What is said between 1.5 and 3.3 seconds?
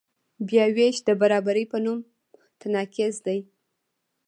په نوم تناقض